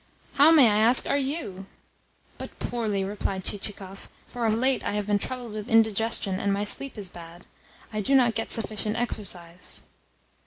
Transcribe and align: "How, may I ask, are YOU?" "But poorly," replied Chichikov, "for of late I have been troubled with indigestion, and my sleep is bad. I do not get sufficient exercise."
"How, 0.33 0.49
may 0.49 0.67
I 0.67 0.77
ask, 0.79 1.07
are 1.07 1.15
YOU?" 1.15 1.67
"But 2.39 2.57
poorly," 2.57 3.03
replied 3.03 3.43
Chichikov, 3.43 4.07
"for 4.25 4.47
of 4.47 4.55
late 4.55 4.83
I 4.83 4.93
have 4.93 5.05
been 5.05 5.19
troubled 5.19 5.53
with 5.53 5.69
indigestion, 5.69 6.39
and 6.39 6.51
my 6.51 6.63
sleep 6.63 6.97
is 6.97 7.07
bad. 7.07 7.45
I 7.93 8.01
do 8.01 8.15
not 8.15 8.33
get 8.33 8.49
sufficient 8.51 8.95
exercise." 8.95 9.85